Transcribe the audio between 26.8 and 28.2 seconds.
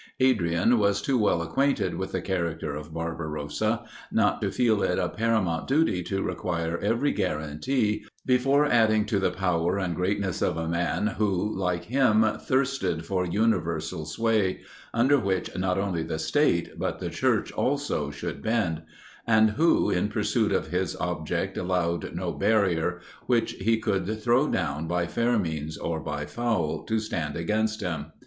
to stand against him.